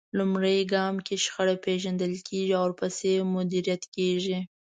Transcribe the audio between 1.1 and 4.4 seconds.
شخړه پېژندل کېږي او ورپسې مديريت کېږي.